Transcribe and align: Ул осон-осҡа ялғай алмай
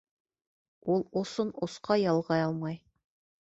Ул 0.93 1.03
осон-осҡа 1.21 1.99
ялғай 2.07 2.47
алмай 2.49 2.83